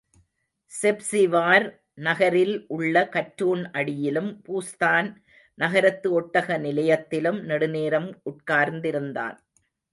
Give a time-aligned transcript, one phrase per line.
[0.71, 1.65] செப்ஸிவார்
[1.99, 5.09] நகரில் உள்ள கற்றூண் அடியிலும், பூஸ்தான்
[5.57, 9.37] நகரத்து ஒட்டக நிலையத்திலும் நெடுநேரம் உட்கார்ந்திருந்தான்.